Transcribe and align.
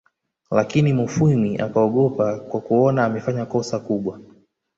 Lakini 0.51 0.93
Mufwimi 0.93 1.57
akaogopa 1.57 2.39
kwa 2.39 2.61
kuona 2.61 3.05
amefanya 3.05 3.45
kosa 3.45 3.79
kubwa 3.79 4.19